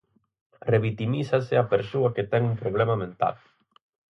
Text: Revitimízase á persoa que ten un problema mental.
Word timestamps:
Revitimízase 0.73 1.53
á 1.61 1.63
persoa 1.73 2.13
que 2.15 2.27
ten 2.31 2.41
un 2.51 2.55
problema 2.63 2.95
mental. 3.03 3.35